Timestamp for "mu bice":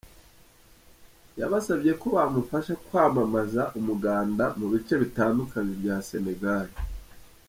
4.59-4.93